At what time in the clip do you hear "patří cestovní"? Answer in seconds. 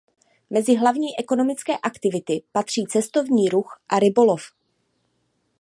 2.51-3.49